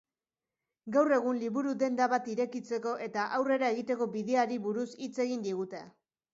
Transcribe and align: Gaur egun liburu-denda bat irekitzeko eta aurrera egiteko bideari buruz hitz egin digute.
Gaur 0.95 1.13
egun 1.17 1.41
liburu-denda 1.43 2.07
bat 2.15 2.31
irekitzeko 2.33 2.95
eta 3.09 3.29
aurrera 3.39 3.71
egiteko 3.77 4.11
bideari 4.19 4.61
buruz 4.67 4.89
hitz 4.97 5.15
egin 5.29 5.49
digute. 5.49 5.87